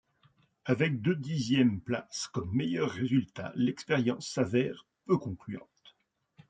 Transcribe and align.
Avec 0.65 1.03
deux 1.03 1.13
dixièmes 1.15 1.79
places 1.79 2.25
comme 2.33 2.51
meilleurs 2.51 2.89
résultats, 2.89 3.51
l'expérience 3.53 4.27
s'avère 4.31 4.87
peu 5.05 5.19
concluante. 5.19 5.95